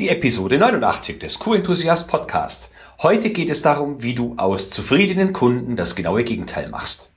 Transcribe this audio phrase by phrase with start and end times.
[0.00, 2.72] Die Episode 89 des Q-Enthusiast Podcast.
[3.02, 7.12] Heute geht es darum, wie du aus zufriedenen Kunden das genaue Gegenteil machst.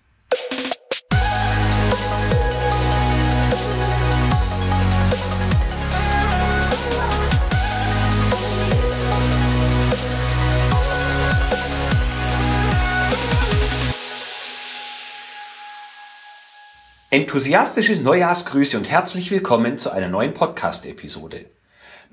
[17.09, 21.45] Enthusiastische Neujahrsgrüße und herzlich willkommen zu einer neuen Podcast-Episode.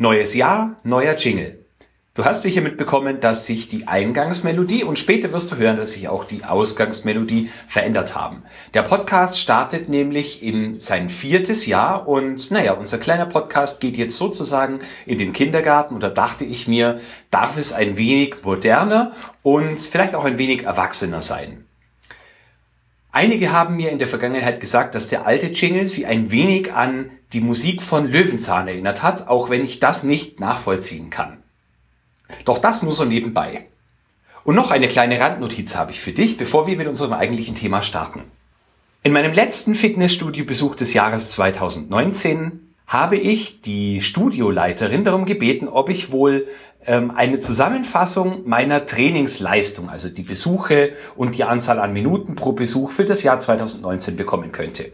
[0.01, 1.59] Neues Jahr, neuer Jingle.
[2.15, 6.09] Du hast sicher mitbekommen, dass sich die Eingangsmelodie und später wirst du hören, dass sich
[6.09, 8.43] auch die Ausgangsmelodie verändert haben.
[8.73, 14.17] Der Podcast startet nämlich in sein viertes Jahr und naja, unser kleiner Podcast geht jetzt
[14.17, 19.13] sozusagen in den Kindergarten und da dachte ich mir, darf es ein wenig moderner
[19.43, 21.67] und vielleicht auch ein wenig erwachsener sein.
[23.13, 27.11] Einige haben mir in der Vergangenheit gesagt, dass der alte Jingle sie ein wenig an
[27.33, 31.39] die Musik von Löwenzahn erinnert hat, auch wenn ich das nicht nachvollziehen kann.
[32.45, 33.67] Doch das nur so nebenbei.
[34.45, 37.83] Und noch eine kleine Randnotiz habe ich für dich, bevor wir mit unserem eigentlichen Thema
[37.83, 38.23] starten.
[39.03, 46.11] In meinem letzten Fitnessstudio-Besuch des Jahres 2019 habe ich die Studioleiterin darum gebeten, ob ich
[46.11, 46.49] wohl
[46.87, 52.91] ähm, eine Zusammenfassung meiner Trainingsleistung, also die Besuche und die Anzahl an Minuten pro Besuch
[52.91, 54.91] für das Jahr 2019 bekommen könnte.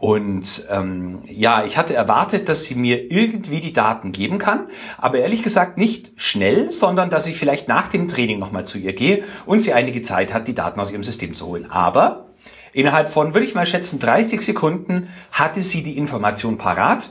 [0.00, 5.18] Und ähm, ja, ich hatte erwartet, dass sie mir irgendwie die Daten geben kann, aber
[5.18, 9.24] ehrlich gesagt nicht schnell, sondern dass ich vielleicht nach dem Training nochmal zu ihr gehe
[9.44, 11.70] und sie einige Zeit hat, die Daten aus ihrem System zu holen.
[11.70, 12.26] Aber
[12.72, 17.10] Innerhalb von, würde ich mal schätzen, 30 Sekunden hatte sie die Information parat.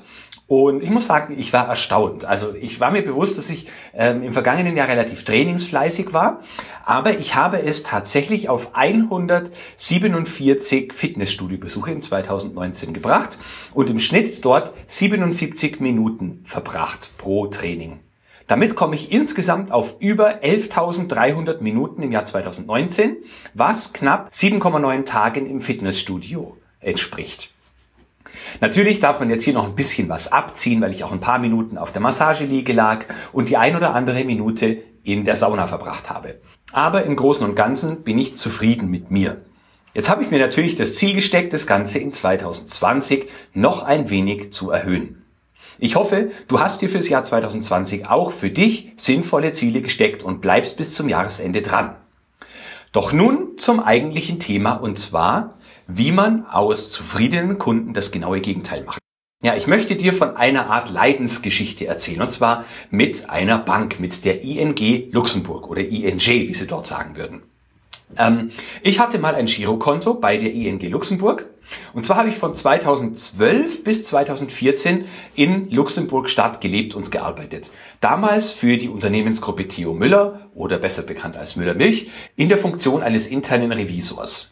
[0.49, 2.25] Und ich muss sagen, ich war erstaunt.
[2.25, 6.41] Also ich war mir bewusst, dass ich ähm, im vergangenen Jahr relativ trainingsfleißig war,
[6.83, 13.37] aber ich habe es tatsächlich auf 147 Fitnessstudio-Besuche in 2019 gebracht
[13.75, 17.99] und im Schnitt dort 77 Minuten verbracht pro Training.
[18.47, 23.17] Damit komme ich insgesamt auf über 11.300 Minuten im Jahr 2019,
[23.53, 27.51] was knapp 7,9 Tagen im Fitnessstudio entspricht.
[28.61, 31.39] Natürlich darf man jetzt hier noch ein bisschen was abziehen, weil ich auch ein paar
[31.39, 36.09] Minuten auf der Massageliege lag und die ein oder andere Minute in der Sauna verbracht
[36.09, 36.35] habe.
[36.71, 39.41] Aber im Großen und Ganzen bin ich zufrieden mit mir.
[39.93, 44.53] Jetzt habe ich mir natürlich das Ziel gesteckt, das Ganze in 2020 noch ein wenig
[44.53, 45.23] zu erhöhen.
[45.79, 50.41] Ich hoffe, du hast dir fürs Jahr 2020 auch für dich sinnvolle Ziele gesteckt und
[50.41, 51.95] bleibst bis zum Jahresende dran.
[52.91, 58.83] Doch nun zum eigentlichen Thema und zwar, wie man aus zufriedenen Kunden das genaue Gegenteil
[58.83, 58.99] macht.
[59.41, 64.25] Ja, ich möchte dir von einer Art Leidensgeschichte erzählen und zwar mit einer Bank, mit
[64.25, 67.43] der ING Luxemburg oder ING, wie sie dort sagen würden.
[68.17, 71.47] Ähm, ich hatte mal ein Girokonto bei der ING Luxemburg.
[71.93, 75.05] Und zwar habe ich von 2012 bis 2014
[75.35, 77.71] in Luxemburg Stadt gelebt und gearbeitet.
[78.01, 83.03] Damals für die Unternehmensgruppe Theo Müller oder besser bekannt als Müller Milch in der Funktion
[83.03, 84.51] eines internen Revisors.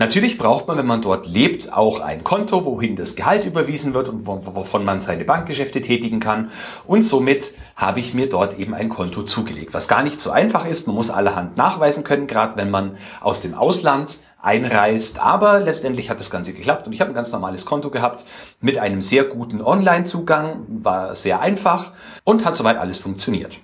[0.00, 4.08] Natürlich braucht man, wenn man dort lebt, auch ein Konto, wohin das Gehalt überwiesen wird
[4.08, 6.50] und wovon man seine Bankgeschäfte tätigen kann.
[6.86, 10.64] Und somit habe ich mir dort eben ein Konto zugelegt, was gar nicht so einfach
[10.64, 10.86] ist.
[10.86, 15.20] Man muss allerhand nachweisen können, gerade wenn man aus dem Ausland einreist.
[15.20, 18.24] Aber letztendlich hat das Ganze geklappt und ich habe ein ganz normales Konto gehabt
[18.62, 21.92] mit einem sehr guten Online-Zugang, war sehr einfach
[22.24, 23.60] und hat soweit alles funktioniert.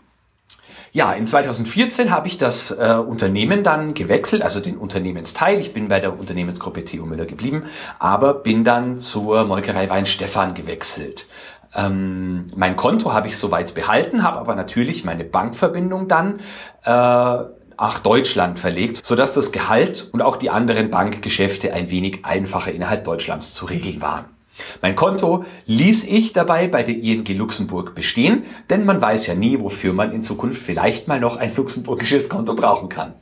[0.96, 5.60] Ja, in 2014 habe ich das äh, Unternehmen dann gewechselt, also den Unternehmensteil.
[5.60, 7.64] Ich bin bei der Unternehmensgruppe Theo Müller geblieben,
[7.98, 11.26] aber bin dann zur Molkerei Weinstefan gewechselt.
[11.74, 16.40] Ähm, mein Konto habe ich soweit behalten, habe aber natürlich meine Bankverbindung dann
[16.84, 22.72] äh, nach Deutschland verlegt, sodass das Gehalt und auch die anderen Bankgeschäfte ein wenig einfacher
[22.72, 24.35] innerhalb Deutschlands zu regeln waren.
[24.82, 29.60] Mein Konto ließ ich dabei bei der ING Luxemburg bestehen, denn man weiß ja nie,
[29.60, 33.14] wofür man in Zukunft vielleicht mal noch ein luxemburgisches Konto brauchen kann.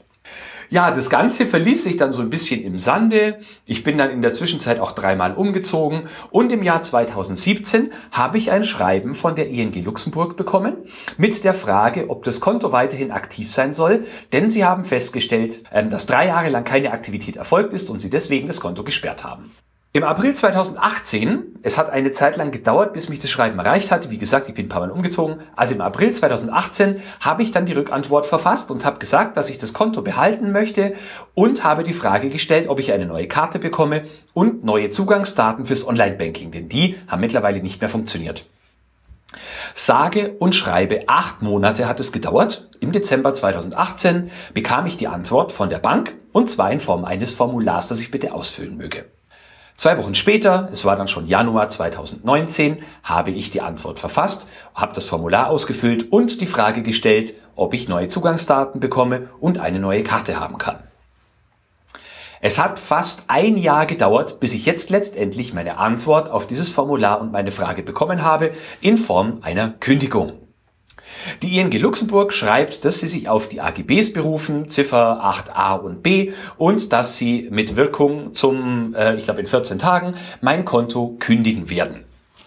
[0.71, 3.39] Ja, das Ganze verlief sich dann so ein bisschen im Sande.
[3.67, 8.51] Ich bin dann in der Zwischenzeit auch dreimal umgezogen und im Jahr 2017 habe ich
[8.51, 10.77] ein Schreiben von der ING Luxemburg bekommen
[11.17, 15.91] mit der Frage, ob das Konto weiterhin aktiv sein soll, denn sie haben festgestellt, ähm,
[15.91, 19.53] dass drei Jahre lang keine Aktivität erfolgt ist und sie deswegen das Konto gesperrt haben.
[19.97, 24.11] Im April 2018, es hat eine Zeit lang gedauert, bis mich das Schreiben erreicht hatte.
[24.11, 25.37] Wie gesagt, ich bin ein paar Mal umgezogen.
[25.55, 29.59] Also im April 2018 habe ich dann die Rückantwort verfasst und habe gesagt, dass ich
[29.59, 30.97] das Konto behalten möchte
[31.35, 35.87] und habe die Frage gestellt, ob ich eine neue Karte bekomme und neue Zugangsdaten fürs
[35.87, 38.47] Online-Banking, denn die haben mittlerweile nicht mehr funktioniert.
[39.77, 42.69] Sage und schreibe, acht Monate hat es gedauert.
[42.81, 47.33] Im Dezember 2018 bekam ich die Antwort von der Bank und zwar in Form eines
[47.33, 49.05] Formulars, das ich bitte ausfüllen möge.
[49.77, 54.95] Zwei Wochen später, es war dann schon Januar 2019, habe ich die Antwort verfasst, habe
[54.95, 60.05] das Formular ausgefüllt und die Frage gestellt, ob ich neue Zugangsdaten bekomme und eine neue
[60.05, 60.79] Karte haben kann.
[62.41, 67.21] Es hat fast ein Jahr gedauert, bis ich jetzt letztendlich meine Antwort auf dieses Formular
[67.21, 70.33] und meine Frage bekommen habe in Form einer Kündigung.
[71.43, 76.33] Die ING Luxemburg schreibt, dass sie sich auf die AGBs berufen, Ziffer 8a und b,
[76.57, 81.71] und dass sie mit Wirkung zum, äh, ich glaube in 14 Tagen, mein Konto kündigen
[81.71, 82.05] werden.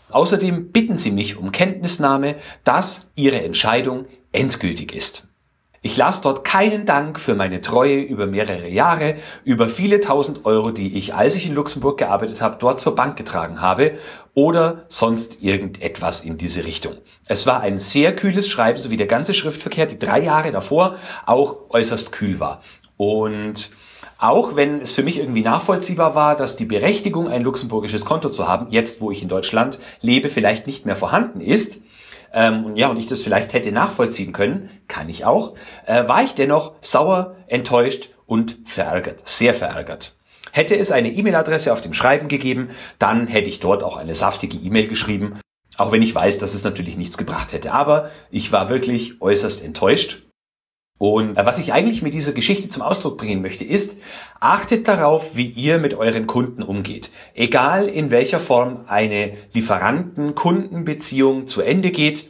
[0.09, 5.27] Außerdem bitten sie mich um Kenntnisnahme, dass ihre Entscheidung endgültig ist.
[5.81, 10.71] Ich las dort keinen Dank für meine Treue über mehrere Jahre, über viele tausend Euro,
[10.71, 13.94] die ich, als ich in Luxemburg gearbeitet habe, dort zur Bank getragen habe
[14.33, 16.95] oder sonst irgendetwas in diese Richtung.
[17.27, 20.95] Es war ein sehr kühles Schreiben, so wie der ganze Schriftverkehr, die drei Jahre davor
[21.25, 22.62] auch äußerst kühl war.
[22.97, 23.69] Und
[24.18, 28.47] auch wenn es für mich irgendwie nachvollziehbar war, dass die Berechtigung, ein luxemburgisches Konto zu
[28.47, 31.80] haben, jetzt wo ich in Deutschland lebe, vielleicht nicht mehr vorhanden ist,
[32.33, 36.33] ähm, ja, und ich das vielleicht hätte nachvollziehen können, kann ich auch, äh, war ich
[36.33, 40.15] dennoch sauer, enttäuscht und verärgert, sehr verärgert.
[40.51, 44.57] Hätte es eine E-Mail-Adresse auf dem Schreiben gegeben, dann hätte ich dort auch eine saftige
[44.57, 45.39] E-Mail geschrieben,
[45.77, 47.71] auch wenn ich weiß, dass es natürlich nichts gebracht hätte.
[47.74, 50.26] Aber ich war wirklich äußerst enttäuscht
[50.97, 53.99] und äh, was ich eigentlich mit dieser Geschichte zum Ausdruck bringen möchte, ist,
[54.39, 57.11] achtet darauf, wie ihr mit euren Kunden umgeht.
[57.33, 62.27] Egal in welcher Form eine Lieferanten-Kunden-Beziehung zu Ende geht,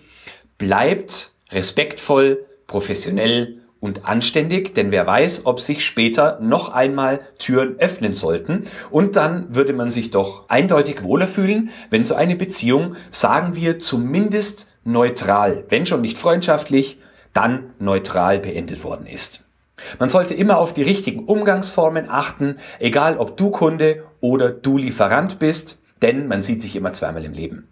[0.58, 8.16] bleibt respektvoll, professionell und anständig, denn wer weiß, ob sich später noch einmal Türen öffnen
[8.16, 8.66] sollten.
[8.90, 13.80] Und dann würde man sich doch eindeutig wohler fühlen, wenn so eine Beziehung, sagen wir,
[13.80, 16.98] zumindest neutral, wenn schon nicht freundschaftlich,
[17.38, 19.44] dann neutral beendet worden ist.
[20.00, 25.38] Man sollte immer auf die richtigen Umgangsformen achten, egal ob du Kunde oder du Lieferant
[25.38, 27.68] bist, denn man sieht sich immer zweimal im Leben.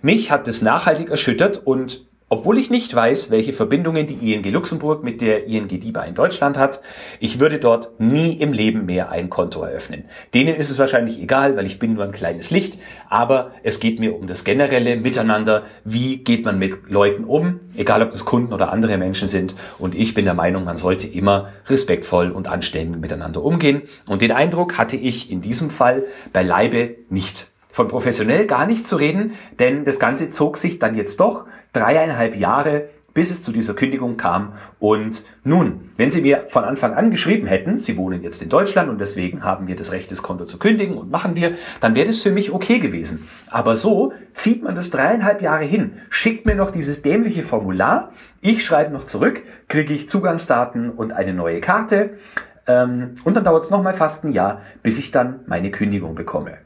[0.00, 5.02] Mich hat es nachhaltig erschüttert und obwohl ich nicht weiß, welche Verbindungen die ING Luxemburg
[5.02, 6.80] mit der ING DIBA in Deutschland hat,
[7.18, 10.04] ich würde dort nie im Leben mehr ein Konto eröffnen.
[10.32, 12.78] Denen ist es wahrscheinlich egal, weil ich bin nur ein kleines Licht,
[13.08, 15.64] aber es geht mir um das generelle Miteinander.
[15.84, 19.56] Wie geht man mit Leuten um, egal ob das Kunden oder andere Menschen sind.
[19.80, 23.82] Und ich bin der Meinung, man sollte immer respektvoll und anständig miteinander umgehen.
[24.06, 27.48] Und den Eindruck hatte ich in diesem Fall beileibe nicht.
[27.72, 32.36] Von professionell gar nicht zu reden, denn das Ganze zog sich dann jetzt doch dreieinhalb
[32.36, 34.52] Jahre, bis es zu dieser Kündigung kam.
[34.78, 38.88] Und nun, wenn Sie mir von Anfang an geschrieben hätten, Sie wohnen jetzt in Deutschland
[38.88, 42.06] und deswegen haben wir das Recht, das Konto zu kündigen und machen wir, dann wäre
[42.06, 43.28] das für mich okay gewesen.
[43.50, 48.64] Aber so zieht man das dreieinhalb Jahre hin, schickt mir noch dieses dämliche Formular, ich
[48.64, 52.18] schreibe noch zurück, kriege ich Zugangsdaten und eine neue Karte.
[52.66, 56.58] Ähm, und dann dauert es nochmal fast ein Jahr, bis ich dann meine Kündigung bekomme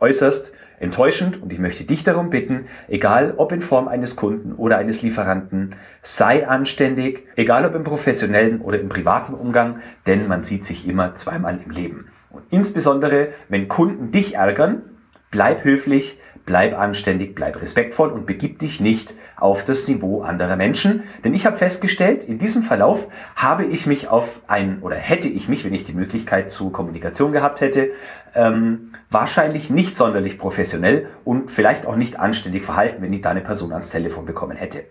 [0.00, 4.78] äußerst enttäuschend und ich möchte dich darum bitten, egal ob in Form eines Kunden oder
[4.78, 10.64] eines Lieferanten, sei anständig, egal ob im professionellen oder im privaten Umgang, denn man sieht
[10.64, 12.08] sich immer zweimal im Leben.
[12.30, 14.82] Und insbesondere, wenn Kunden dich ärgern,
[15.30, 21.02] bleib höflich, bleib anständig, bleib respektvoll und begib dich nicht auf das Niveau anderer Menschen.
[21.24, 25.48] Denn ich habe festgestellt, in diesem Verlauf habe ich mich auf ein, oder hätte ich
[25.48, 27.90] mich, wenn ich die Möglichkeit zur Kommunikation gehabt hätte,
[28.34, 33.40] ähm, wahrscheinlich nicht sonderlich professionell und vielleicht auch nicht anständig verhalten, wenn ich da eine
[33.42, 34.84] Person ans Telefon bekommen hätte.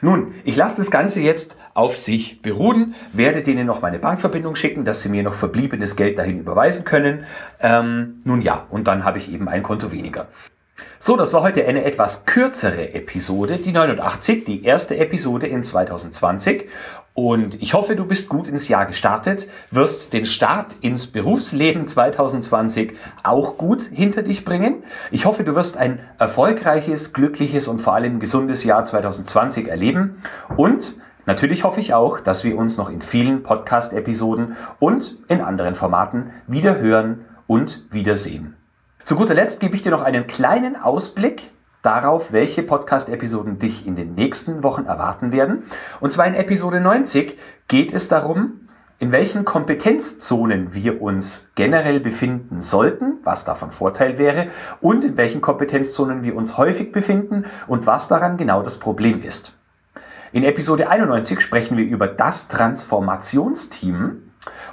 [0.00, 4.84] Nun, ich lasse das Ganze jetzt auf sich beruhen, werde denen noch meine Bankverbindung schicken,
[4.84, 7.24] dass sie mir noch verbliebenes Geld dahin überweisen können.
[7.60, 10.28] Ähm, nun ja, und dann habe ich eben ein Konto weniger.
[11.00, 16.68] So, das war heute eine etwas kürzere Episode, die 89, die erste Episode in 2020.
[17.14, 22.94] Und ich hoffe, du bist gut ins Jahr gestartet, wirst den Start ins Berufsleben 2020
[23.22, 24.84] auch gut hinter dich bringen.
[25.10, 30.22] Ich hoffe, du wirst ein erfolgreiches, glückliches und vor allem gesundes Jahr 2020 erleben.
[30.56, 30.94] Und
[31.26, 36.32] natürlich hoffe ich auch, dass wir uns noch in vielen Podcast-Episoden und in anderen Formaten
[36.46, 38.57] wieder hören und wiedersehen.
[39.08, 41.50] Zu guter Letzt gebe ich dir noch einen kleinen Ausblick
[41.80, 45.62] darauf, welche Podcast-Episoden dich in den nächsten Wochen erwarten werden.
[46.00, 47.38] Und zwar in Episode 90
[47.68, 54.48] geht es darum, in welchen Kompetenzzonen wir uns generell befinden sollten, was davon Vorteil wäre,
[54.82, 59.54] und in welchen Kompetenzzonen wir uns häufig befinden und was daran genau das Problem ist.
[60.32, 64.24] In Episode 91 sprechen wir über das Transformationsteam,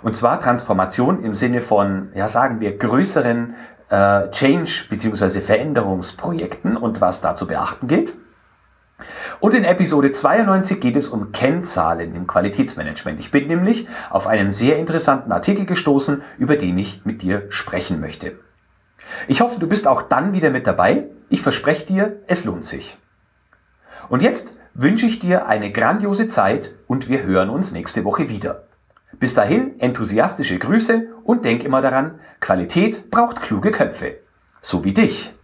[0.04, 3.56] und zwar Transformation im Sinne von, ja sagen wir, größeren
[3.90, 5.42] äh, Change- bzw.
[5.42, 8.14] Veränderungsprojekten und was da zu beachten gilt.
[9.40, 13.20] Und in Episode 92 geht es um Kennzahlen im Qualitätsmanagement.
[13.20, 18.00] Ich bin nämlich auf einen sehr interessanten Artikel gestoßen, über den ich mit dir sprechen
[18.00, 18.34] möchte.
[19.28, 21.06] Ich hoffe, du bist auch dann wieder mit dabei.
[21.30, 22.98] Ich verspreche dir, es lohnt sich.
[24.10, 28.64] Und jetzt wünsche ich dir eine grandiose Zeit und wir hören uns nächste Woche wieder.
[29.14, 34.20] Bis dahin enthusiastische Grüße und denk immer daran, Qualität braucht kluge Köpfe.
[34.62, 35.35] So wie dich.